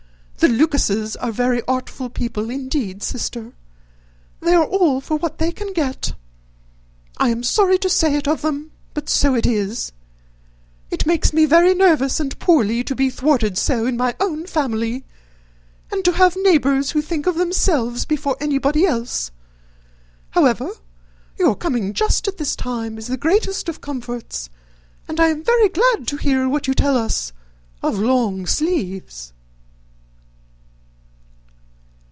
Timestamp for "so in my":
13.55-14.15